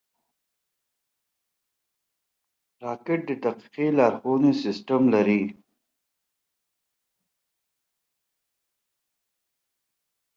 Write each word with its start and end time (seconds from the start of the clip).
راکټ 2.83 3.19
د 3.29 3.31
دقیقې 3.43 3.87
لارښونې 3.97 4.51
سیسټم 4.63 5.01
لري 5.13 5.41